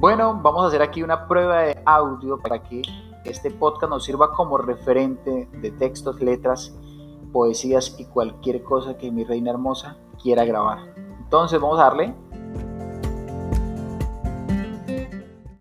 Bueno, 0.00 0.40
vamos 0.42 0.64
a 0.64 0.68
hacer 0.68 0.80
aquí 0.80 1.02
una 1.02 1.28
prueba 1.28 1.60
de 1.60 1.82
audio 1.84 2.38
para 2.38 2.62
que 2.62 2.80
este 3.26 3.50
podcast 3.50 3.90
nos 3.90 4.02
sirva 4.02 4.32
como 4.32 4.56
referente 4.56 5.46
de 5.52 5.70
textos, 5.72 6.22
letras, 6.22 6.74
poesías 7.34 8.00
y 8.00 8.06
cualquier 8.06 8.62
cosa 8.62 8.96
que 8.96 9.10
mi 9.10 9.24
reina 9.24 9.50
hermosa 9.50 9.98
quiera 10.22 10.46
grabar. 10.46 10.78
Entonces 11.18 11.60
vamos 11.60 11.78
a 11.78 11.82
darle 11.82 12.14